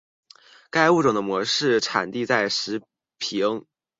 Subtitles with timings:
[0.71, 2.81] 该物种的模式产地在石
[3.19, 3.67] 屏。